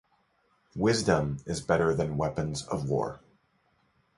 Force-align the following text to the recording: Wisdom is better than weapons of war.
Wisdom 0.75 1.37
is 1.45 1.61
better 1.61 1.93
than 1.93 2.17
weapons 2.17 2.63
of 2.65 2.89
war. 2.89 3.19